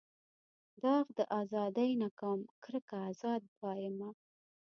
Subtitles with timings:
[0.81, 4.09] داغ د ازادۍ نه کوم کرکه ازاد پایمه.